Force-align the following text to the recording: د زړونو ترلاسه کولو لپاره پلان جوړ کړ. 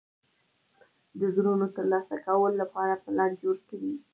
د 1.19 1.21
زړونو 1.35 1.65
ترلاسه 1.75 2.15
کولو 2.25 2.57
لپاره 2.63 3.01
پلان 3.03 3.31
جوړ 3.41 3.55
کړ. 3.69 3.81